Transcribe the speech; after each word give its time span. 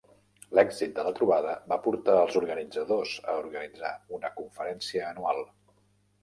L'èxit 0.59 0.93
de 0.99 1.03
la 1.07 1.11
trobada 1.19 1.51
va 1.73 1.77
portar 1.87 2.15
als 2.21 2.37
organitzadors 2.41 3.13
a 3.35 3.37
organitzar 3.43 3.93
una 4.19 4.33
conferència 4.41 5.07
anual. 5.13 5.45